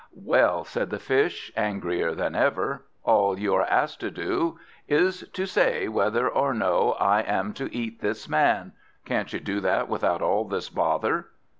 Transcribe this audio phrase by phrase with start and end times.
[0.15, 5.45] "Well," said the Fish, angrier than ever, "all you are asked to do, is to
[5.45, 8.71] say whether or no I am to eat this Man.
[9.05, 11.27] Can't you do that without all this bother?"